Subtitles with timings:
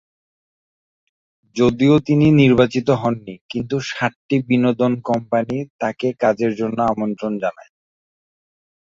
[1.55, 7.71] যদিও তিনি নির্বাচিত হননি, কিন্তু সাতটি বিনোদন কোম্পানি তাঁকে কাজের জন্য আমন্ত্রণ জানায়।